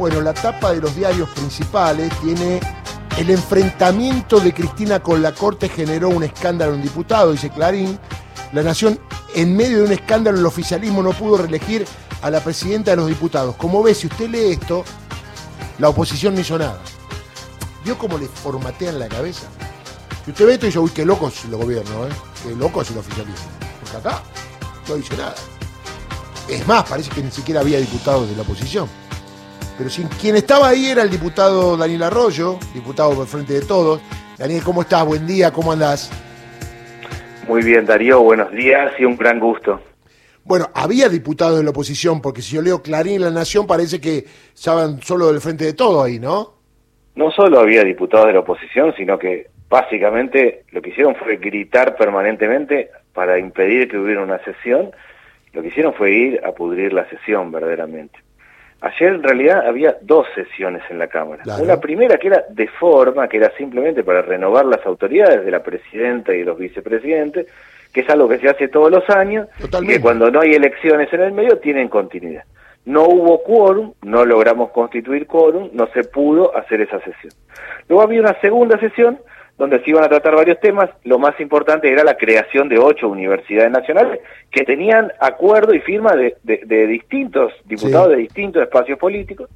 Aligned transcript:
Bueno, 0.00 0.22
la 0.22 0.32
tapa 0.32 0.72
de 0.72 0.80
los 0.80 0.96
diarios 0.96 1.28
principales 1.28 2.10
tiene 2.22 2.58
el 3.18 3.28
enfrentamiento 3.28 4.40
de 4.40 4.54
Cristina 4.54 5.00
con 5.00 5.20
la 5.20 5.34
Corte 5.34 5.68
generó 5.68 6.08
un 6.08 6.22
escándalo 6.22 6.72
en 6.72 6.80
diputado, 6.80 7.32
dice 7.32 7.50
Clarín. 7.50 7.98
La 8.54 8.62
Nación, 8.62 8.98
en 9.34 9.54
medio 9.54 9.76
de 9.76 9.84
un 9.84 9.92
escándalo, 9.92 10.38
el 10.38 10.46
oficialismo 10.46 11.02
no 11.02 11.12
pudo 11.12 11.36
reelegir 11.36 11.84
a 12.22 12.30
la 12.30 12.42
presidenta 12.42 12.92
de 12.92 12.96
los 12.96 13.08
diputados. 13.08 13.56
Como 13.56 13.82
ve, 13.82 13.94
si 13.94 14.06
usted 14.06 14.30
lee 14.30 14.52
esto, 14.52 14.84
la 15.78 15.90
oposición 15.90 16.34
no 16.34 16.40
hizo 16.40 16.56
nada. 16.56 16.80
¿Vio 17.84 17.98
cómo 17.98 18.16
le 18.16 18.26
formatean 18.26 18.98
la 18.98 19.06
cabeza? 19.06 19.48
Si 20.24 20.30
usted 20.30 20.46
ve 20.46 20.54
esto, 20.54 20.64
dice, 20.64 20.78
uy, 20.78 20.92
qué 20.92 21.04
locos 21.04 21.44
los 21.50 21.60
gobiernos, 21.60 22.10
¿eh? 22.10 22.14
Qué 22.42 22.56
loco 22.56 22.80
es 22.80 22.90
el 22.90 22.96
oficialismo. 22.96 23.50
Porque 23.82 23.98
acá 23.98 24.22
no 24.88 24.94
dice 24.94 25.14
nada. 25.18 25.34
Es 26.48 26.66
más, 26.66 26.88
parece 26.88 27.10
que 27.10 27.22
ni 27.22 27.30
siquiera 27.30 27.60
había 27.60 27.78
diputados 27.78 28.30
de 28.30 28.34
la 28.34 28.40
oposición. 28.40 28.88
Pero 29.80 29.88
sin, 29.88 30.08
quien 30.08 30.36
estaba 30.36 30.68
ahí 30.68 30.90
era 30.90 31.00
el 31.00 31.08
diputado 31.08 31.74
Daniel 31.74 32.02
Arroyo, 32.02 32.58
diputado 32.74 33.14
por 33.14 33.26
frente 33.26 33.54
de 33.54 33.62
todos. 33.62 34.02
Daniel, 34.36 34.62
¿cómo 34.62 34.82
estás? 34.82 35.06
Buen 35.06 35.26
día, 35.26 35.50
¿cómo 35.52 35.72
andás? 35.72 36.10
Muy 37.48 37.62
bien, 37.62 37.86
Darío, 37.86 38.20
buenos 38.20 38.52
días 38.52 38.92
y 38.98 39.06
un 39.06 39.16
gran 39.16 39.40
gusto. 39.40 39.80
Bueno, 40.44 40.68
había 40.74 41.08
diputados 41.08 41.56
de 41.56 41.64
la 41.64 41.70
oposición, 41.70 42.20
porque 42.20 42.42
si 42.42 42.56
yo 42.56 42.60
leo 42.60 42.82
Clarín 42.82 43.14
en 43.14 43.22
La 43.22 43.30
Nación 43.30 43.66
parece 43.66 44.02
que 44.02 44.26
estaban 44.54 45.00
solo 45.00 45.28
del 45.28 45.40
frente 45.40 45.64
de 45.64 45.72
todo 45.72 46.02
ahí, 46.02 46.18
¿no? 46.18 46.56
No 47.14 47.30
solo 47.30 47.58
había 47.58 47.82
diputados 47.82 48.26
de 48.26 48.34
la 48.34 48.40
oposición, 48.40 48.92
sino 48.98 49.18
que 49.18 49.46
básicamente 49.70 50.64
lo 50.72 50.82
que 50.82 50.90
hicieron 50.90 51.14
fue 51.14 51.38
gritar 51.38 51.96
permanentemente 51.96 52.90
para 53.14 53.38
impedir 53.38 53.88
que 53.88 53.96
hubiera 53.96 54.22
una 54.22 54.44
sesión. 54.44 54.90
Lo 55.54 55.62
que 55.62 55.68
hicieron 55.68 55.94
fue 55.94 56.10
ir 56.10 56.40
a 56.44 56.52
pudrir 56.52 56.92
la 56.92 57.08
sesión 57.08 57.50
verdaderamente. 57.50 58.18
Ayer 58.82 59.10
en 59.10 59.22
realidad 59.22 59.66
había 59.66 59.96
dos 60.00 60.26
sesiones 60.34 60.82
en 60.88 60.98
la 60.98 61.06
Cámara. 61.06 61.42
Una 61.60 61.78
primera 61.78 62.16
que 62.16 62.28
era 62.28 62.44
de 62.48 62.66
forma, 62.66 63.28
que 63.28 63.36
era 63.36 63.50
simplemente 63.56 64.02
para 64.02 64.22
renovar 64.22 64.64
las 64.64 64.84
autoridades 64.86 65.44
de 65.44 65.50
la 65.50 65.62
presidenta 65.62 66.34
y 66.34 66.38
de 66.38 66.44
los 66.46 66.58
vicepresidentes, 66.58 67.46
que 67.92 68.00
es 68.00 68.08
algo 68.08 68.28
que 68.28 68.38
se 68.38 68.48
hace 68.48 68.68
todos 68.68 68.90
los 68.90 69.08
años, 69.10 69.48
y 69.82 69.86
que 69.86 70.00
cuando 70.00 70.30
no 70.30 70.40
hay 70.40 70.54
elecciones 70.54 71.12
en 71.12 71.20
el 71.20 71.32
medio 71.32 71.58
tienen 71.58 71.88
continuidad. 71.88 72.44
No 72.86 73.04
hubo 73.04 73.42
quórum, 73.42 73.92
no 74.02 74.24
logramos 74.24 74.70
constituir 74.70 75.26
quórum, 75.26 75.68
no 75.74 75.86
se 75.88 76.04
pudo 76.04 76.56
hacer 76.56 76.80
esa 76.80 76.98
sesión. 77.00 77.32
Luego 77.88 78.02
había 78.02 78.20
una 78.20 78.40
segunda 78.40 78.78
sesión 78.80 79.18
donde 79.60 79.78
se 79.84 79.90
iban 79.90 80.02
a 80.04 80.08
tratar 80.08 80.34
varios 80.34 80.58
temas. 80.58 80.88
Lo 81.04 81.18
más 81.18 81.38
importante 81.38 81.92
era 81.92 82.02
la 82.02 82.16
creación 82.16 82.70
de 82.70 82.78
ocho 82.78 83.10
universidades 83.10 83.70
nacionales 83.70 84.20
que 84.50 84.64
tenían 84.64 85.12
acuerdo 85.20 85.74
y 85.74 85.80
firma 85.80 86.16
de, 86.16 86.86
distintos 86.86 87.52
diputados 87.66 88.08
de 88.08 88.16
distintos 88.16 88.62
espacios 88.62 88.98
políticos. 88.98 89.50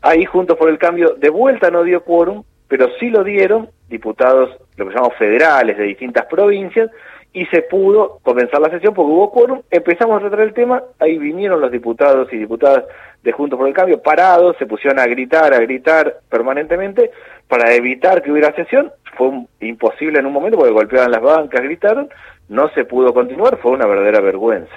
Ahí, 0.00 0.24
Juntos 0.24 0.56
por 0.56 0.70
el 0.70 0.78
Cambio, 0.78 1.16
de 1.18 1.28
vuelta 1.28 1.70
no 1.70 1.82
dio 1.82 2.04
quórum, 2.04 2.42
pero 2.68 2.88
sí 2.98 3.10
lo 3.10 3.22
dieron 3.22 3.68
diputados, 3.86 4.48
lo 4.78 4.88
que 4.88 4.94
llamamos 4.94 5.18
federales, 5.18 5.76
de 5.76 5.84
distintas 5.84 6.24
provincias, 6.24 6.90
y 7.34 7.46
se 7.46 7.62
pudo 7.62 8.20
comenzar 8.22 8.60
la 8.60 8.70
sesión 8.70 8.94
porque 8.94 9.12
hubo 9.12 9.32
quórum, 9.32 9.60
empezamos 9.68 10.16
a 10.16 10.20
tratar 10.20 10.40
el 10.40 10.54
tema, 10.54 10.84
ahí 11.00 11.18
vinieron 11.18 11.60
los 11.60 11.72
diputados 11.72 12.32
y 12.32 12.38
diputadas 12.38 12.84
de 13.24 13.32
Juntos 13.32 13.58
por 13.58 13.66
el 13.66 13.74
Cambio 13.74 14.00
parados, 14.00 14.56
se 14.56 14.66
pusieron 14.66 15.00
a 15.00 15.06
gritar, 15.06 15.52
a 15.52 15.58
gritar 15.58 16.20
permanentemente 16.28 17.10
para 17.48 17.74
evitar 17.74 18.22
que 18.22 18.30
hubiera 18.30 18.54
sesión, 18.54 18.92
fue 19.18 19.30
imposible 19.60 20.20
en 20.20 20.26
un 20.26 20.32
momento 20.32 20.58
porque 20.58 20.72
golpeaban 20.72 21.10
las 21.10 21.22
bancas, 21.22 21.60
gritaron, 21.60 22.08
no 22.48 22.68
se 22.70 22.84
pudo 22.84 23.12
continuar, 23.12 23.58
fue 23.60 23.72
una 23.72 23.86
verdadera 23.86 24.20
vergüenza. 24.20 24.72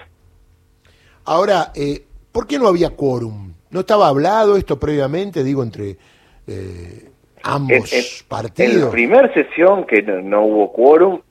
Ahora, 1.25 1.72
eh, 1.75 2.05
¿por 2.31 2.47
qué 2.47 2.58
no 2.58 2.67
había 2.67 2.89
quórum? 2.89 3.53
¿No 3.69 3.81
estaba 3.81 4.08
hablado 4.08 4.58
esto 4.58 4.80
previamente, 4.80 5.44
digo, 5.44 5.61
entre 5.61 5.97
eh, 6.47 7.09
ambos 7.44 8.25
partidos? 8.28 8.73
En 8.73 8.81
la 8.85 8.89
primera 8.89 9.33
sesión 9.33 9.85
que 9.85 10.02
no 10.02 10.44
hubo 10.44 10.73
quórum, 10.73 11.22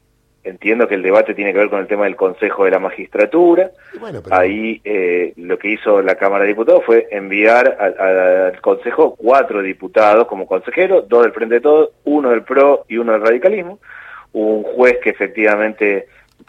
entiendo 0.47 0.89
que 0.89 0.95
el 0.95 1.03
debate 1.03 1.35
tiene 1.35 1.53
que 1.53 1.59
ver 1.59 1.69
con 1.69 1.81
el 1.81 1.87
tema 1.87 2.05
del 2.05 2.17
Consejo 2.17 2.65
de 2.65 2.71
la 2.71 2.79
Magistratura. 2.79 3.71
Ahí 4.31 4.81
eh, 4.85 5.33
lo 5.37 5.59
que 5.59 5.73
hizo 5.73 6.01
la 6.03 6.15
Cámara 6.15 6.43
de 6.43 6.49
Diputados 6.49 6.85
fue 6.85 7.09
enviar 7.11 7.77
al 7.79 8.61
Consejo 8.61 9.17
cuatro 9.17 9.63
diputados 9.63 10.27
como 10.27 10.47
consejeros, 10.47 11.09
dos 11.09 11.23
del 11.23 11.33
Frente 11.33 11.57
de 11.57 11.61
Todos, 11.61 11.91
uno 12.05 12.31
del 12.31 12.43
PRO 12.43 12.85
y 12.89 12.97
uno 12.97 13.13
del 13.13 13.23
Radicalismo. 13.23 13.79
Un 14.33 14.63
juez 14.63 14.99
que 15.03 15.11
efectivamente 15.11 16.09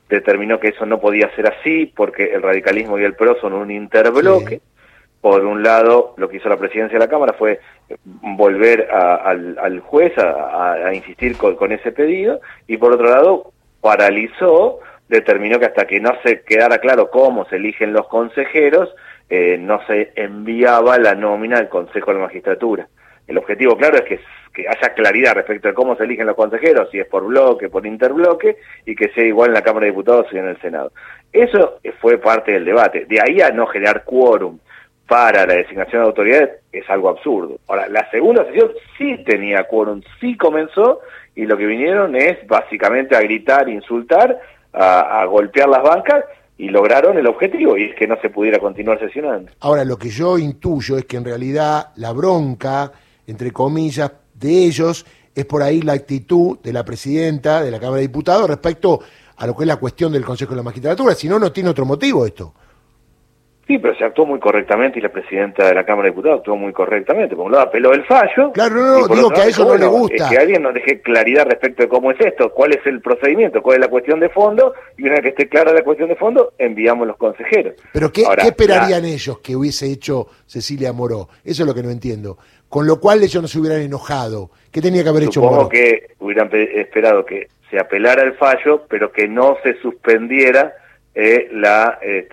determinó 0.09 0.59
que 0.59 0.69
eso 0.69 0.85
no 0.85 0.99
podía 0.99 1.33
ser 1.35 1.47
así 1.47 1.91
porque 1.95 2.33
el 2.33 2.41
radicalismo 2.41 2.97
y 2.97 3.03
el 3.03 3.15
PRO 3.15 3.39
son 3.39 3.53
un 3.53 3.71
interbloque. 3.71 4.61
Por 5.19 5.45
un 5.45 5.63
lado, 5.63 6.13
lo 6.17 6.29
que 6.29 6.37
hizo 6.37 6.47
la 6.47 6.57
presidencia 6.57 6.97
de 6.97 7.03
la 7.03 7.09
Cámara 7.09 7.33
fue 7.33 7.59
volver 8.05 8.89
al, 8.91 9.79
juez 9.79 10.13
a, 10.17 10.93
insistir 10.93 11.35
con, 11.37 11.71
ese 11.71 11.91
pedido 11.91 12.39
y 12.67 12.77
por 12.77 12.93
otro 12.93 13.09
lado 13.09 13.51
paralizó, 13.81 14.79
determinó 15.07 15.59
que 15.59 15.65
hasta 15.65 15.85
que 15.85 15.99
no 15.99 16.11
se 16.23 16.41
quedara 16.41 16.79
claro 16.79 17.09
cómo 17.09 17.45
se 17.45 17.57
eligen 17.57 17.93
los 17.93 18.07
consejeros, 18.07 18.93
eh, 19.29 19.57
no 19.59 19.85
se 19.87 20.11
enviaba 20.15 20.97
la 20.97 21.15
nómina 21.15 21.57
del 21.57 21.69
Consejo 21.69 22.11
de 22.11 22.17
la 22.17 22.25
Magistratura. 22.25 22.87
El 23.27 23.37
objetivo, 23.37 23.75
claro, 23.75 23.97
es 23.97 24.03
que, 24.03 24.19
que, 24.53 24.67
haya 24.67 24.93
claridad 24.93 25.35
respecto 25.35 25.67
de 25.67 25.73
cómo 25.73 25.95
se 25.97 26.05
eligen 26.05 26.27
los 26.27 26.35
consejeros, 26.35 26.89
si 26.91 26.99
es 26.99 27.07
por 27.07 27.25
bloque, 27.25 27.69
por 27.69 27.85
interbloque, 27.85 28.57
y 28.85 28.95
que 28.95 29.09
sea 29.09 29.25
igual 29.25 29.49
en 29.49 29.55
la 29.55 29.63
Cámara 29.63 29.85
de 29.85 29.91
Diputados 29.91 30.27
y 30.31 30.37
en 30.37 30.47
el 30.47 30.61
Senado. 30.61 30.93
Eso 31.33 31.79
fue 31.99 32.17
parte 32.17 32.53
del 32.53 32.63
debate. 32.63 33.05
De 33.05 33.19
ahí 33.21 33.41
a 33.41 33.49
no 33.49 33.67
generar 33.67 34.03
quórum 34.05 34.59
para 35.07 35.45
la 35.45 35.55
designación 35.55 36.01
de 36.01 36.07
autoridades 36.07 36.49
es 36.71 36.87
algo 36.89 37.09
absurdo. 37.09 37.57
Ahora, 37.67 37.87
la 37.87 38.09
segunda 38.11 38.45
sesión 38.45 38.71
sí 38.97 39.23
tenía 39.25 39.63
quórum, 39.63 40.01
sí 40.19 40.35
comenzó, 40.35 40.99
y 41.35 41.45
lo 41.45 41.57
que 41.57 41.65
vinieron 41.65 42.15
es 42.15 42.45
básicamente 42.47 43.15
a 43.15 43.21
gritar, 43.21 43.69
insultar, 43.69 44.39
a, 44.73 45.25
golpear 45.25 45.69
las 45.69 45.81
bancas, 45.81 46.25
y 46.57 46.69
lograron 46.69 47.17
el 47.17 47.27
objetivo, 47.27 47.77
y 47.77 47.83
es 47.85 47.95
que 47.95 48.07
no 48.07 48.19
se 48.21 48.29
pudiera 48.29 48.59
continuar 48.59 48.99
sesionando. 48.99 49.51
Ahora, 49.61 49.85
lo 49.85 49.97
que 49.97 50.09
yo 50.09 50.37
intuyo 50.37 50.97
es 50.97 51.05
que 51.05 51.17
en 51.17 51.25
realidad 51.25 51.89
la 51.95 52.11
bronca, 52.11 52.91
entre 53.27 53.51
comillas, 53.51 54.11
de 54.33 54.65
ellos 54.65 55.05
es 55.33 55.45
por 55.45 55.61
ahí 55.61 55.81
la 55.81 55.93
actitud 55.93 56.57
de 56.59 56.73
la 56.73 56.83
presidenta 56.83 57.61
de 57.61 57.71
la 57.71 57.79
Cámara 57.79 57.97
de 57.97 58.07
Diputados 58.07 58.49
respecto 58.49 58.99
a 59.37 59.45
lo 59.45 59.55
que 59.55 59.63
es 59.63 59.67
la 59.67 59.75
cuestión 59.77 60.11
del 60.11 60.25
Consejo 60.25 60.51
de 60.51 60.57
la 60.57 60.63
Magistratura, 60.63 61.13
si 61.13 61.29
no, 61.29 61.37
no 61.37 61.51
tiene 61.51 61.69
otro 61.69 61.85
motivo 61.85 62.25
esto. 62.25 62.53
Sí, 63.67 63.77
pero 63.79 63.93
se 63.97 64.05
actuó 64.05 64.25
muy 64.25 64.39
correctamente 64.39 64.97
y 64.97 65.01
la 65.01 65.09
presidenta 65.09 65.67
de 65.67 65.75
la 65.75 65.85
Cámara 65.85 66.05
de 66.05 66.11
Diputados 66.11 66.39
actuó 66.39 66.55
muy 66.55 66.71
correctamente. 66.71 67.35
Por 67.35 67.47
un 67.47 67.51
lado 67.51 67.65
apeló 67.65 67.91
el 67.91 68.05
fallo. 68.05 68.53
Claro, 68.53 68.75
no, 68.75 69.07
no, 69.07 69.15
digo 69.15 69.29
que 69.29 69.41
a 69.41 69.45
eso 69.47 69.65
no 69.65 69.75
le 69.75 69.85
gusta. 69.85 70.29
que 70.29 70.37
alguien 70.37 70.63
nos 70.63 70.73
deje 70.73 71.01
claridad 71.01 71.45
respecto 71.45 71.83
de 71.83 71.89
cómo 71.89 72.11
es 72.11 72.17
esto, 72.21 72.53
cuál 72.53 72.73
es 72.73 72.85
el 72.85 73.01
procedimiento, 73.01 73.61
cuál 73.61 73.75
es 73.75 73.81
la 73.81 73.89
cuestión 73.89 74.21
de 74.21 74.29
fondo, 74.29 74.73
y 74.97 75.03
una 75.03 75.15
vez 75.15 75.21
que 75.21 75.29
esté 75.29 75.49
clara 75.49 75.73
la 75.73 75.83
cuestión 75.83 76.07
de 76.07 76.15
fondo, 76.15 76.53
enviamos 76.57 77.05
los 77.07 77.17
consejeros. 77.17 77.73
Pero 77.91 78.09
¿qué, 78.09 78.23
esperarían 78.41 79.03
ellos 79.03 79.39
que 79.39 79.53
hubiese 79.53 79.91
hecho 79.91 80.27
Cecilia 80.45 80.93
Moró? 80.93 81.27
Eso 81.43 81.63
es 81.63 81.67
lo 81.67 81.75
que 81.75 81.83
no 81.83 81.89
entiendo. 81.89 82.37
Con 82.69 82.87
lo 82.87 83.01
cual 83.01 83.21
ellos 83.21 83.41
no 83.41 83.49
se 83.49 83.59
hubieran 83.59 83.81
enojado. 83.81 84.49
¿Qué 84.71 84.81
tenía 84.81 85.03
que 85.03 85.09
haber 85.09 85.23
hecho 85.23 85.41
Moró? 85.41 85.63
Supongo 85.63 85.69
que 85.69 86.11
hubieran 86.19 86.49
esperado 86.53 87.25
que 87.25 87.49
se 87.69 87.77
apelara 87.77 88.23
el 88.23 88.35
fallo, 88.35 88.85
pero 88.87 89.11
que 89.11 89.27
no 89.27 89.57
se 89.61 89.77
suspendiera 89.81 90.73
eh, 91.13 91.49
la... 91.51 91.99
Eh, 92.01 92.29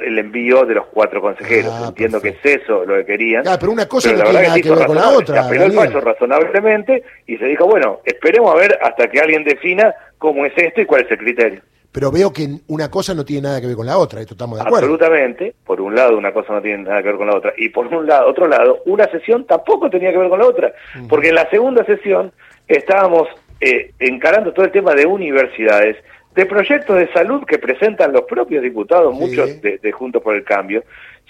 el 0.00 0.18
envío 0.18 0.64
de 0.64 0.74
los 0.74 0.86
cuatro 0.86 1.20
consejeros. 1.20 1.72
Ah, 1.72 1.86
Entiendo 1.88 2.20
que 2.20 2.30
es 2.30 2.44
eso 2.44 2.84
lo 2.84 2.96
que 2.96 3.04
querían. 3.04 3.44
pero 3.58 3.72
una 3.72 3.86
cosa 3.86 4.12
no 4.12 4.22
tiene 4.22 4.42
nada 4.42 4.60
que, 4.60 4.70
ver 4.70 4.86
con 4.86 4.96
la 4.96 5.08
otra. 5.10 5.48
Se 5.48 5.56
el 5.56 5.72
fallo 5.72 6.00
razonablemente 6.00 7.02
y 7.26 7.36
se 7.36 7.46
dijo, 7.46 7.66
bueno, 7.66 8.00
esperemos 8.04 8.54
a 8.54 8.58
ver 8.58 8.78
hasta 8.82 9.08
que 9.08 9.20
alguien 9.20 9.44
defina 9.44 9.94
cómo 10.18 10.44
es 10.46 10.52
esto 10.56 10.80
y 10.80 10.86
cuál 10.86 11.02
es 11.02 11.10
el 11.10 11.18
criterio. 11.18 11.60
Pero 11.92 12.10
veo 12.10 12.32
que 12.32 12.48
una 12.66 12.90
cosa 12.90 13.14
no 13.14 13.24
tiene 13.24 13.42
nada 13.42 13.60
que 13.60 13.68
ver 13.68 13.76
con 13.76 13.86
la 13.86 13.98
otra, 13.98 14.20
esto 14.20 14.34
estamos 14.34 14.58
de 14.58 14.62
acuerdo. 14.62 14.92
Absolutamente, 14.92 15.54
por 15.64 15.80
un 15.80 15.94
lado 15.94 16.18
una 16.18 16.32
cosa 16.32 16.54
no 16.54 16.60
tiene 16.60 16.82
nada 16.82 17.00
que 17.00 17.08
ver 17.08 17.16
con 17.16 17.28
la 17.28 17.36
otra, 17.36 17.52
y 17.56 17.68
por 17.68 17.86
un 17.86 18.04
lado, 18.04 18.28
otro 18.28 18.48
lado, 18.48 18.82
una 18.86 19.08
sesión 19.12 19.46
tampoco 19.46 19.88
tenía 19.88 20.10
que 20.10 20.18
ver 20.18 20.28
con 20.28 20.40
la 20.40 20.46
otra, 20.46 20.72
porque 21.08 21.28
en 21.28 21.36
la 21.36 21.48
segunda 21.50 21.84
sesión 21.84 22.32
estábamos 22.66 23.28
eh, 23.60 23.92
encarando 24.00 24.52
todo 24.52 24.64
el 24.64 24.72
tema 24.72 24.92
de 24.94 25.06
universidades, 25.06 25.96
de 26.34 26.46
proyectos 26.46 26.96
de 26.96 27.12
salud 27.12 27.44
que 27.44 27.58
presentan 27.58 28.12
los 28.12 28.22
propios 28.22 28.62
diputados, 28.62 29.14
muchos 29.14 29.60
de, 29.62 29.78
de, 29.78 29.92
Juntos 29.92 30.22
por 30.22 30.34
el 30.34 30.42
Cambio, 30.42 30.82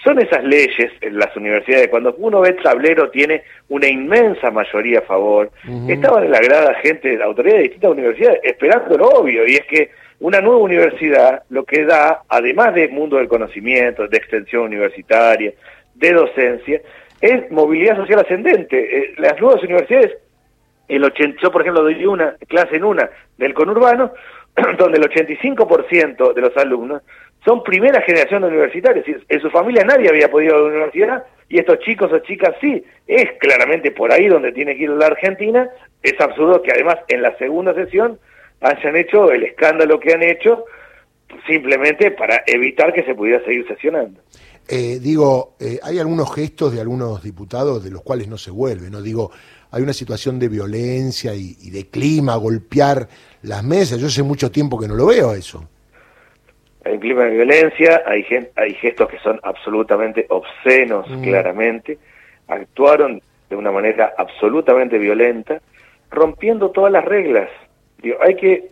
son 0.03 0.19
esas 0.19 0.43
leyes 0.43 0.91
en 1.01 1.17
las 1.17 1.35
universidades. 1.35 1.89
Cuando 1.89 2.15
uno 2.17 2.41
ve 2.41 2.53
tablero 2.53 3.09
tiene 3.09 3.43
una 3.69 3.87
inmensa 3.87 4.51
mayoría 4.51 4.99
a 4.99 5.03
favor. 5.03 5.51
Estaban 5.87 6.25
en 6.25 6.31
la 6.31 6.39
grada 6.39 6.73
gente 6.75 7.09
de 7.09 7.17
la 7.17 7.25
autoridad 7.25 7.57
de 7.57 7.63
distintas 7.63 7.91
universidades 7.91 8.39
esperando 8.43 8.97
lo 8.97 9.07
obvio, 9.09 9.47
y 9.47 9.55
es 9.55 9.65
que 9.65 9.91
una 10.19 10.41
nueva 10.41 10.61
universidad 10.61 11.43
lo 11.49 11.65
que 11.65 11.85
da, 11.85 12.21
además 12.29 12.73
del 12.73 12.91
mundo 12.91 13.17
del 13.17 13.27
conocimiento, 13.27 14.07
de 14.07 14.17
extensión 14.17 14.63
universitaria, 14.63 15.53
de 15.93 16.13
docencia, 16.13 16.81
es 17.21 17.51
movilidad 17.51 17.95
social 17.97 18.19
ascendente. 18.19 18.97
Eh, 18.97 19.13
las 19.17 19.39
nuevas 19.39 19.63
universidades, 19.63 20.17
el 20.87 21.03
80, 21.03 21.41
yo 21.41 21.51
por 21.51 21.61
ejemplo 21.61 21.83
doy 21.83 22.05
una 22.05 22.35
clase 22.47 22.75
en 22.75 22.83
una 22.83 23.09
del 23.37 23.53
conurbano, 23.53 24.11
donde 24.77 24.97
el 24.97 25.09
85% 25.09 26.33
de 26.33 26.41
los 26.41 26.55
alumnos 26.57 27.01
son 27.43 27.63
primera 27.63 28.01
generación 28.01 28.41
de 28.41 28.47
universitarios. 28.47 29.05
En 29.27 29.39
su 29.39 29.49
familia 29.49 29.83
nadie 29.83 30.09
había 30.09 30.29
podido 30.29 30.55
ir 30.55 30.55
a 30.55 30.61
la 30.61 30.69
universidad 30.69 31.23
y 31.47 31.59
estos 31.59 31.79
chicos 31.79 32.11
o 32.11 32.19
chicas 32.19 32.55
sí, 32.59 32.83
es 33.07 33.31
claramente 33.39 33.91
por 33.91 34.11
ahí 34.11 34.27
donde 34.27 34.51
tiene 34.51 34.75
que 34.75 34.83
ir 34.83 34.89
la 34.89 35.07
Argentina, 35.07 35.69
es 36.01 36.19
absurdo 36.19 36.61
que 36.61 36.71
además 36.71 36.97
en 37.07 37.21
la 37.21 37.37
segunda 37.37 37.73
sesión 37.73 38.19
hayan 38.61 38.95
hecho 38.95 39.31
el 39.31 39.43
escándalo 39.43 39.99
que 39.99 40.13
han 40.13 40.23
hecho 40.23 40.65
simplemente 41.45 42.11
para 42.11 42.43
evitar 42.47 42.93
que 42.93 43.03
se 43.03 43.13
pudiera 43.13 43.43
seguir 43.43 43.67
sesionando. 43.67 44.19
Eh, 44.67 44.99
digo, 44.99 45.55
eh, 45.59 45.79
hay 45.83 45.99
algunos 45.99 46.33
gestos 46.33 46.73
de 46.73 46.81
algunos 46.81 47.21
diputados 47.21 47.83
de 47.83 47.91
los 47.91 48.01
cuales 48.01 48.27
no 48.27 48.37
se 48.37 48.49
vuelve, 48.49 48.89
¿no? 48.89 49.01
Digo, 49.01 49.31
hay 49.71 49.83
una 49.83 49.93
situación 49.93 50.39
de 50.39 50.49
violencia 50.49 51.33
y, 51.35 51.69
de 51.69 51.87
clima, 51.89 52.35
golpear 52.37 53.07
las 53.43 53.63
mesas. 53.63 53.99
Yo 53.99 54.07
hace 54.07 54.23
mucho 54.23 54.49
tiempo 54.49 54.79
que 54.79 54.87
no 54.87 54.95
lo 54.95 55.05
veo 55.07 55.33
eso. 55.33 55.67
Hay 56.83 56.93
un 56.93 56.99
clima 56.99 57.25
de 57.25 57.31
violencia, 57.31 58.03
hay, 58.05 58.25
hay 58.55 58.73
gestos 58.75 59.09
que 59.09 59.19
son 59.19 59.39
absolutamente 59.43 60.25
obscenos, 60.29 61.09
mm. 61.09 61.21
claramente. 61.23 61.99
Actuaron 62.47 63.21
de 63.49 63.55
una 63.55 63.71
manera 63.71 64.13
absolutamente 64.17 64.97
violenta, 64.97 65.61
rompiendo 66.09 66.71
todas 66.71 66.91
las 66.91 67.05
reglas. 67.05 67.49
Digo, 68.01 68.17
hay 68.21 68.35
que 68.35 68.69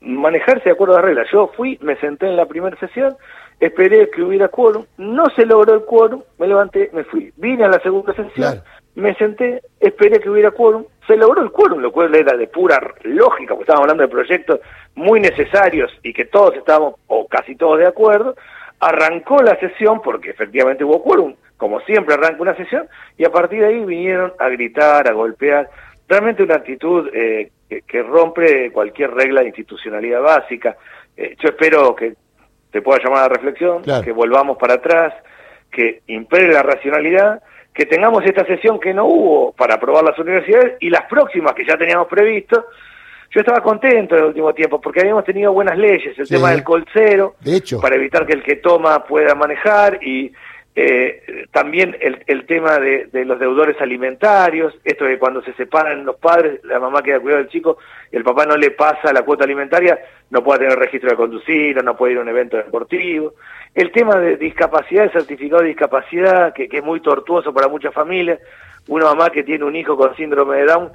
manejarse 0.00 0.64
de 0.64 0.72
acuerdo 0.72 0.94
a 0.94 1.00
las 1.00 1.04
reglas. 1.04 1.28
Yo 1.32 1.50
fui, 1.56 1.78
me 1.82 1.96
senté 1.96 2.26
en 2.26 2.36
la 2.36 2.46
primera 2.46 2.78
sesión, 2.78 3.16
esperé 3.60 4.10
que 4.10 4.22
hubiera 4.22 4.48
quórum, 4.48 4.84
no 4.98 5.24
se 5.36 5.46
logró 5.46 5.74
el 5.74 5.84
quórum, 5.84 6.22
me 6.38 6.46
levanté, 6.46 6.90
me 6.92 7.04
fui. 7.04 7.32
Vine 7.36 7.64
a 7.64 7.68
la 7.68 7.80
segunda 7.80 8.14
sesión, 8.14 8.62
me 8.94 9.14
senté, 9.14 9.62
esperé 9.80 10.20
que 10.20 10.30
hubiera 10.30 10.50
quórum, 10.50 10.84
se 11.06 11.16
logró 11.16 11.42
el 11.42 11.50
quórum, 11.50 11.80
lo 11.80 11.92
cual 11.92 12.14
era 12.14 12.36
de 12.36 12.46
pura 12.46 12.80
lógica, 13.02 13.54
porque 13.54 13.62
estábamos 13.62 13.84
hablando 13.84 14.02
de 14.02 14.08
proyectos 14.08 14.60
muy 14.94 15.20
necesarios 15.20 15.92
y 16.02 16.12
que 16.12 16.26
todos 16.26 16.54
estábamos, 16.56 16.94
o 17.06 17.26
casi 17.26 17.56
todos 17.56 17.78
de 17.78 17.86
acuerdo, 17.86 18.34
arrancó 18.80 19.42
la 19.42 19.58
sesión, 19.58 20.00
porque 20.02 20.30
efectivamente 20.30 20.84
hubo 20.84 21.02
quórum, 21.02 21.34
como 21.56 21.80
siempre 21.80 22.14
arranca 22.14 22.42
una 22.42 22.56
sesión, 22.56 22.86
y 23.16 23.24
a 23.24 23.30
partir 23.30 23.60
de 23.60 23.66
ahí 23.66 23.84
vinieron 23.84 24.32
a 24.38 24.48
gritar, 24.48 25.08
a 25.08 25.12
golpear, 25.12 25.70
realmente 26.08 26.42
una 26.42 26.56
actitud 26.56 27.08
eh, 27.12 27.50
que, 27.86 28.02
rompe 28.02 28.70
cualquier 28.72 29.12
regla 29.12 29.40
de 29.40 29.48
institucionalidad 29.48 30.20
básica. 30.20 30.76
Eh, 31.16 31.36
yo 31.40 31.48
espero 31.48 31.94
que 31.94 32.14
te 32.74 32.82
pueda 32.82 33.00
llamar 33.00 33.20
a 33.20 33.28
la 33.28 33.34
reflexión, 33.34 33.82
que 34.02 34.10
volvamos 34.10 34.58
para 34.58 34.74
atrás, 34.74 35.14
que 35.70 36.02
impere 36.08 36.52
la 36.52 36.60
racionalidad, 36.60 37.40
que 37.72 37.86
tengamos 37.86 38.24
esta 38.26 38.44
sesión 38.44 38.80
que 38.80 38.92
no 38.92 39.04
hubo 39.04 39.52
para 39.52 39.76
aprobar 39.76 40.02
las 40.02 40.18
universidades 40.18 40.72
y 40.80 40.90
las 40.90 41.02
próximas 41.02 41.52
que 41.54 41.64
ya 41.64 41.76
teníamos 41.76 42.08
previsto. 42.08 42.66
Yo 43.30 43.40
estaba 43.42 43.60
contento 43.60 44.16
en 44.16 44.22
el 44.22 44.26
último 44.26 44.52
tiempo 44.52 44.80
porque 44.80 45.02
habíamos 45.02 45.24
tenido 45.24 45.52
buenas 45.52 45.78
leyes, 45.78 46.18
el 46.18 46.28
tema 46.28 46.50
del 46.50 46.64
colcero, 46.64 47.36
de 47.38 47.58
hecho. 47.58 47.80
para 47.80 47.94
evitar 47.94 48.26
que 48.26 48.32
el 48.32 48.42
que 48.42 48.56
toma 48.56 49.04
pueda 49.04 49.36
manejar 49.36 50.02
y 50.02 50.32
eh, 50.76 51.46
también 51.52 51.96
el, 52.00 52.24
el 52.26 52.46
tema 52.46 52.78
de, 52.78 53.06
de, 53.12 53.24
los 53.24 53.38
deudores 53.38 53.80
alimentarios, 53.80 54.74
esto 54.82 55.04
de 55.04 55.20
cuando 55.20 55.40
se 55.42 55.52
separan 55.54 56.04
los 56.04 56.16
padres, 56.16 56.60
la 56.64 56.80
mamá 56.80 57.00
queda 57.00 57.20
cuidado 57.20 57.42
del 57.42 57.50
chico 57.50 57.78
y 58.10 58.16
el 58.16 58.24
papá 58.24 58.44
no 58.44 58.56
le 58.56 58.72
pasa 58.72 59.12
la 59.12 59.22
cuota 59.22 59.44
alimentaria, 59.44 59.98
no 60.30 60.42
puede 60.42 60.60
tener 60.60 60.76
registro 60.76 61.10
de 61.10 61.16
conducir 61.16 61.78
o 61.78 61.82
no 61.82 61.96
puede 61.96 62.14
ir 62.14 62.18
a 62.18 62.22
un 62.22 62.28
evento 62.28 62.56
deportivo. 62.56 63.34
El 63.72 63.92
tema 63.92 64.16
de 64.16 64.36
discapacidad, 64.36 65.04
el 65.04 65.12
certificado 65.12 65.62
de 65.62 65.68
discapacidad, 65.68 66.52
que, 66.52 66.68
que 66.68 66.78
es 66.78 66.84
muy 66.84 67.00
tortuoso 67.00 67.54
para 67.54 67.68
muchas 67.68 67.94
familias, 67.94 68.40
una 68.88 69.06
mamá 69.06 69.30
que 69.30 69.42
tiene 69.42 69.64
un 69.64 69.74
hijo 69.74 69.96
con 69.96 70.14
síndrome 70.14 70.58
de 70.58 70.66
Down, 70.66 70.92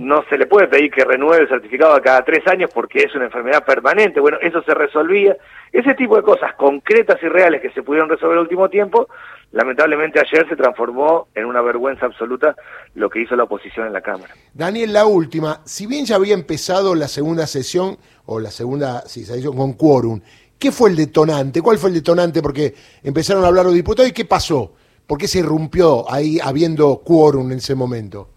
no 0.00 0.24
se 0.28 0.38
le 0.38 0.46
puede 0.46 0.68
pedir 0.68 0.90
que 0.90 1.04
renueve 1.04 1.42
el 1.42 1.48
certificado 1.48 2.00
cada 2.00 2.22
tres 2.24 2.46
años 2.46 2.70
porque 2.72 3.00
es 3.00 3.14
una 3.14 3.24
enfermedad 3.24 3.64
permanente. 3.64 4.20
Bueno, 4.20 4.38
eso 4.40 4.62
se 4.62 4.74
resolvía. 4.74 5.36
Ese 5.72 5.94
tipo 5.94 6.16
de 6.16 6.22
cosas 6.22 6.54
concretas 6.54 7.20
y 7.22 7.26
reales 7.26 7.60
que 7.60 7.70
se 7.70 7.82
pudieron 7.82 8.08
resolver 8.08 8.34
en 8.34 8.38
el 8.38 8.42
último 8.42 8.68
tiempo, 8.68 9.08
lamentablemente 9.50 10.20
ayer 10.20 10.48
se 10.48 10.54
transformó 10.54 11.26
en 11.34 11.46
una 11.46 11.60
vergüenza 11.60 12.06
absoluta 12.06 12.54
lo 12.94 13.10
que 13.10 13.22
hizo 13.22 13.34
la 13.34 13.44
oposición 13.44 13.88
en 13.88 13.92
la 13.92 14.00
Cámara. 14.00 14.32
Daniel, 14.52 14.92
la 14.92 15.06
última. 15.06 15.60
Si 15.64 15.86
bien 15.86 16.04
ya 16.04 16.14
había 16.14 16.34
empezado 16.34 16.94
la 16.94 17.08
segunda 17.08 17.48
sesión, 17.48 17.98
o 18.26 18.38
la 18.38 18.52
segunda 18.52 19.02
sí, 19.06 19.24
sesión 19.24 19.56
con 19.56 19.72
quórum, 19.72 20.20
¿qué 20.58 20.70
fue 20.70 20.90
el 20.90 20.96
detonante? 20.96 21.60
¿Cuál 21.60 21.78
fue 21.78 21.88
el 21.88 21.96
detonante? 21.96 22.40
Porque 22.40 22.74
empezaron 23.02 23.44
a 23.44 23.48
hablar 23.48 23.64
los 23.64 23.74
diputados 23.74 24.10
y 24.10 24.14
¿qué 24.14 24.24
pasó? 24.24 24.74
¿Por 25.06 25.18
qué 25.18 25.28
se 25.28 25.40
irrumpió 25.40 26.10
ahí 26.10 26.38
habiendo 26.42 27.02
quórum 27.04 27.52
en 27.52 27.58
ese 27.58 27.74
momento? 27.74 28.28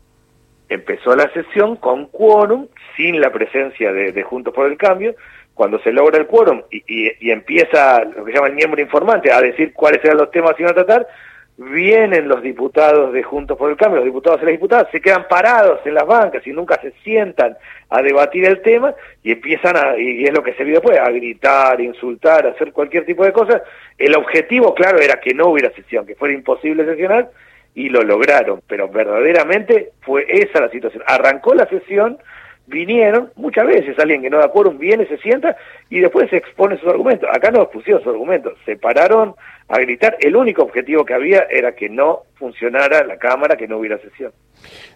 Empezó 0.70 1.16
la 1.16 1.32
sesión 1.32 1.78
con 1.78 2.08
quórum, 2.08 2.68
sin 2.98 3.22
la 3.22 3.32
presencia 3.32 3.94
de, 3.94 4.24
Juntos 4.24 4.54
por 4.54 4.68
el 4.68 4.78
Cambio. 4.78 5.16
Cuando 5.54 5.80
se 5.80 5.92
logra 5.92 6.20
el 6.20 6.28
quórum 6.28 6.62
y, 6.70 6.84
y, 7.20 7.32
empieza 7.32 8.04
lo 8.04 8.26
que 8.26 8.34
llama 8.34 8.48
el 8.48 8.54
miembro 8.54 8.80
informante 8.80 9.32
a 9.32 9.42
decir 9.42 9.74
cuáles 9.74 10.04
eran 10.04 10.18
los 10.18 10.30
temas 10.30 10.54
que 10.54 10.64
iban 10.64 10.74
a 10.74 10.84
tratar, 10.86 11.08
vienen 11.58 12.28
los 12.28 12.44
diputados 12.44 13.12
de 13.12 13.24
Juntos 13.24 13.58
por 13.58 13.72
el 13.72 13.78
Cambio, 13.78 13.98
los 13.98 14.06
diputados 14.06 14.40
y 14.42 14.46
las 14.46 14.54
diputadas, 14.54 14.88
se 14.92 15.02
quedan 15.02 15.28
parados 15.28 15.80
en 15.86 15.96
las 15.96 16.06
bancas 16.06 16.46
y 16.46 16.52
nunca 16.52 16.80
se 16.82 16.92
sientan 17.04 17.58
a 17.90 18.02
debatir 18.02 18.46
el 18.46 18.62
tema 18.62 18.94
y 19.24 19.32
empiezan 19.32 19.76
a, 19.76 19.98
y 19.98 20.24
es 20.24 20.34
lo 20.34 20.44
que 20.44 20.54
se 20.54 20.64
vio 20.64 20.76
después, 20.76 21.00
a 21.00 21.10
gritar, 21.10 21.82
insultar, 21.82 22.46
hacer 22.46 22.72
cualquier 22.72 23.06
tipo 23.06 23.26
de 23.26 23.34
cosas. 23.34 23.64
El 23.98 24.16
objetivo, 24.16 24.76
claro, 24.76 25.00
era 25.00 25.20
que 25.20 25.34
no 25.34 25.48
hubiera 25.48 25.72
sesión, 25.72 26.06
que 26.06 26.16
fuera 26.16 26.36
imposible 26.36 26.86
sesionar 26.86 27.32
y 27.74 27.90
lo 27.90 28.04
lograron, 28.04 28.62
pero 28.68 28.88
verdaderamente 28.90 29.92
fue 30.02 30.26
esa 30.30 30.62
la 30.62 30.70
situación. 30.70 31.04
Arrancó 31.08 31.56
la 31.56 31.68
sesión, 31.68 32.20
vinieron, 32.68 33.32
muchas 33.36 33.66
veces 33.66 33.98
alguien 33.98 34.22
que 34.22 34.30
no 34.30 34.38
da 34.38 34.50
quórum 34.50 34.78
viene, 34.78 35.08
se 35.08 35.18
sienta 35.18 35.56
y 35.90 36.00
después 36.00 36.30
se 36.30 36.38
expone 36.38 36.78
sus 36.78 36.90
argumentos. 36.90 37.30
Acá 37.34 37.50
no 37.50 37.70
pusieron 37.70 38.04
sus 38.04 38.12
argumentos, 38.12 38.54
se 38.66 38.78
pararon 38.78 39.34
a 39.70 39.80
gritar. 39.80 40.18
El 40.20 40.36
único 40.36 40.64
objetivo 40.64 41.06
que 41.06 41.14
había 41.14 41.48
era 41.50 41.76
que 41.76 41.90
no 41.90 42.24
funcionara 42.36 43.04
la 43.06 43.18
Cámara, 43.18 43.56
que 43.56 43.68
no 43.68 43.78
hubiera 43.78 43.98
sesión. 44.00 44.32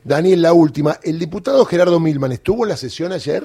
Daniel, 0.04 0.42
la 0.42 0.54
última. 0.54 0.98
¿El 1.04 1.18
diputado 1.18 1.66
Gerardo 1.66 2.00
Milman 2.00 2.32
estuvo 2.32 2.66
en 2.66 2.70
la 2.70 2.78
sesión 2.78 3.12
ayer? 3.12 3.44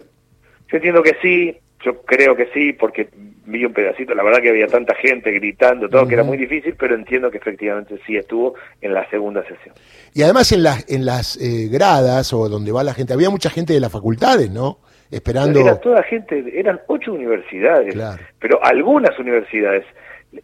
Yo 0.68 0.76
entiendo 0.76 1.02
que 1.02 1.16
sí, 1.22 1.56
yo 1.84 2.02
creo 2.02 2.34
que 2.34 2.48
sí, 2.52 2.72
porque 2.72 3.08
vi 3.46 3.64
un 3.64 3.72
pedacito, 3.72 4.14
la 4.14 4.22
verdad 4.22 4.40
que 4.42 4.50
había 4.50 4.66
tanta 4.66 4.94
gente 4.94 5.30
gritando, 5.30 5.88
todo, 5.88 6.06
que 6.06 6.14
era 6.14 6.24
muy 6.24 6.36
difícil, 6.36 6.74
pero 6.78 6.94
entiendo 6.94 7.30
que 7.30 7.38
efectivamente 7.38 7.98
sí 8.06 8.16
estuvo 8.16 8.54
en 8.80 8.92
la 8.92 9.08
segunda 9.08 9.42
sesión. 9.42 9.74
Y 10.12 10.22
además 10.22 10.52
en 10.52 10.62
las, 10.62 10.90
en 10.90 11.06
las 11.06 11.36
eh, 11.40 11.68
gradas 11.70 12.32
o 12.32 12.48
donde 12.48 12.72
va 12.72 12.82
la 12.82 12.94
gente, 12.94 13.12
había 13.12 13.30
mucha 13.30 13.50
gente 13.50 13.72
de 13.72 13.80
las 13.80 13.92
facultades, 13.92 14.50
¿no? 14.50 14.80
Esperando... 15.10 15.60
Era 15.60 15.80
toda 15.80 16.02
gente, 16.02 16.44
eran 16.54 16.80
ocho 16.88 17.12
universidades, 17.12 17.94
pero 18.40 18.62
algunas 18.64 19.16
universidades, 19.18 19.84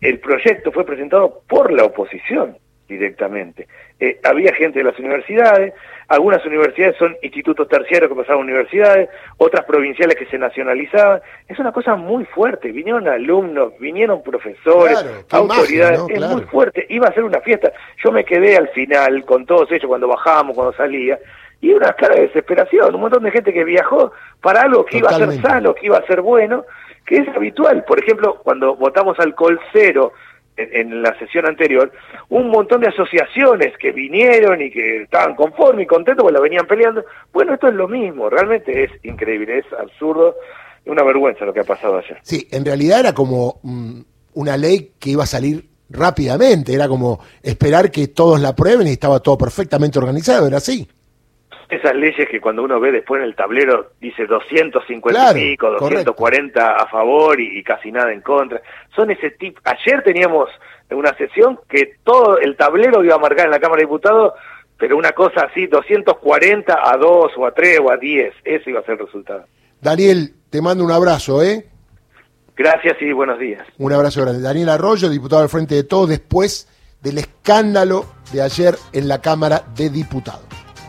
el 0.01 0.21
proyecto 0.21 0.71
fue 0.71 0.87
presentado 0.87 1.43
por 1.49 1.73
la 1.73 1.85
oposición 1.85 2.57
directamente. 2.89 3.67
Eh, 3.99 4.21
había 4.23 4.55
gente 4.55 4.79
de 4.79 4.85
las 4.85 4.99
universidades, 4.99 5.75
algunas 6.13 6.45
universidades 6.45 6.95
son 6.99 7.17
institutos 7.23 7.67
terciarios 7.69 8.11
que 8.11 8.15
pasaban 8.15 8.43
a 8.43 8.45
universidades, 8.45 9.09
otras 9.39 9.65
provinciales 9.65 10.15
que 10.15 10.27
se 10.27 10.37
nacionalizaban. 10.37 11.23
Es 11.49 11.59
una 11.59 11.73
cosa 11.73 11.97
muy 11.97 12.27
fuerte. 12.27 12.71
Vinieron 12.71 13.09
alumnos, 13.09 13.73
vinieron 13.79 14.23
profesores, 14.23 15.03
autoridades. 15.31 16.03
es 16.11 16.21
muy 16.21 16.43
fuerte. 16.43 16.85
Iba 16.91 17.09
a 17.09 17.15
ser 17.15 17.25
una 17.25 17.41
fiesta. 17.41 17.73
Yo 18.05 18.13
me 18.13 18.27
quedé 18.27 18.59
al 18.59 18.69
final 18.69 19.25
con 19.25 19.47
todos 19.47 19.73
ellos 19.73 19.87
cuando 19.87 20.07
bajábamos, 20.07 20.55
cuando 20.55 20.75
salía. 20.75 21.19
Y 21.63 21.73
una 21.73 21.95
cara 21.95 22.17
de 22.17 22.27
desesperación, 22.27 22.95
un 22.95 23.01
montón 23.01 23.23
de 23.23 23.31
gente 23.31 23.51
que 23.51 23.65
viajó 23.65 24.13
para 24.43 24.61
algo 24.61 24.85
que 24.85 24.99
iba 24.99 25.09
a 25.09 25.17
ser 25.17 25.41
sano, 25.41 25.75
que 25.75 25.87
iba 25.87 25.97
a 25.97 26.07
ser 26.07 26.21
bueno, 26.21 26.67
que 27.07 27.17
es 27.17 27.29
habitual. 27.35 27.85
Por 27.85 27.99
ejemplo, 27.99 28.39
cuando 28.43 28.77
votamos 28.77 29.19
alcohol 29.19 29.59
cero, 29.73 30.13
en, 30.57 31.03
la 31.03 31.19
sesión 31.19 31.47
anterior, 31.47 31.91
un 32.29 32.49
montón 32.49 32.81
de 32.81 32.89
asociaciones 32.89 33.77
que 33.79 33.93
vinieron 33.93 34.61
y 34.61 34.71
que 34.71 35.03
estaban 35.03 35.35
conformes 35.35 35.85
y 35.85 35.87
contentos 35.87 36.23
porque 36.23 36.35
la 36.35 36.43
venían 36.43 36.67
peleando. 36.67 37.05
Bueno, 37.33 37.55
esto 37.55 37.69
es 37.69 37.75
lo 37.75 37.89
mismo, 37.89 38.29
realmente 38.29 38.85
es 38.85 38.91
increíble, 39.03 39.59
es 39.59 39.73
absurdo, 39.73 40.37
una 40.87 41.03
vergüenza 41.03 41.45
lo 41.45 41.53
que 41.53 41.61
ha 41.61 41.65
pasado 41.65 41.99
ayer. 41.99 42.19
Sí, 42.23 42.47
en 42.51 42.65
realidad 42.65 43.01
era 43.01 43.13
como 43.13 43.61
mm, 43.63 44.01
una 44.35 44.57
ley 44.57 44.93
que 44.99 45.11
iba 45.11 45.25
a 45.25 45.27
salir 45.27 45.69
rápidamente, 45.89 46.75
era 46.75 46.89
como 46.89 47.21
esperar 47.43 47.91
que 47.91 48.09
todos 48.09 48.41
la 48.41 48.51
aprueben 48.51 48.87
y 48.87 48.93
estaba 48.93 49.21
todo 49.21 49.39
perfectamente 49.39 49.99
organizado, 49.99 50.47
era 50.47 50.59
así 50.59 50.89
esas 51.73 51.95
leyes 51.95 52.29
que 52.29 52.41
cuando 52.41 52.63
uno 52.63 52.79
ve 52.81 52.93
después 52.93 53.21
en 53.21 53.29
el 53.29 53.35
tablero 53.35 53.93
dice 54.01 54.27
250 54.27 55.31
y 55.31 55.51
pico, 55.51 55.71
240 55.71 56.77
a 56.77 56.87
favor 56.89 57.41
y, 57.41 57.63
casi 57.63 57.91
nada 57.91 58.13
en 58.13 58.21
contra. 58.21 58.61
Son 58.95 59.11
ese 59.11 59.31
tipo. 59.31 59.61
Ayer 59.65 60.03
teníamos 60.03 60.49
una 60.91 61.17
sesión 61.17 61.59
que 61.69 61.97
todo 62.05 62.39
el 62.39 62.57
tablero 62.57 63.03
iba 63.05 63.15
a 63.15 63.19
marcar 63.19 63.47
en 63.47 63.53
la 63.53 63.61
Cámara 63.61 63.81
de 63.81 63.87
Diputados, 63.87 64.35
pero 64.77 64.97
una 64.97 65.13
cosa 65.13 65.49
así, 65.51 65.67
240 65.67 66.79
a 66.83 66.97
2 66.97 67.33
o 67.37 67.47
a 67.47 67.53
3 67.53 67.81
o 67.83 67.91
a 67.91 67.97
10. 67.97 68.35
Ese 68.45 68.71
iba 68.71 68.81
a 68.81 68.85
ser 68.85 68.95
el 68.95 69.07
resultado. 69.07 69.45
Daniel, 69.81 70.35
te 70.51 70.61
mando 70.61 70.85
un 70.85 70.93
abrazo, 70.93 71.43
¿eh? 71.43 71.67
Gracias 72.57 73.01
y 73.01 73.13
buenos 73.13 73.39
días. 73.39 73.67
Un 73.79 73.93
abrazo 73.93 74.23
grande. 74.23 74.43
Daniel 74.43 74.69
Arroyo, 74.69 75.09
diputado 75.09 75.43
del 75.43 75.49
Frente 75.49 75.75
de 75.75 75.85
Todos, 75.85 76.11
después 76.11 76.69
del 77.01 77.19
escándalo 77.19 78.05
de 78.33 78.43
ayer 78.43 78.75
en 78.93 79.09
la 79.09 79.21
Cámara 79.21 79.63
de 79.75 79.91
Diputados. 79.91 80.62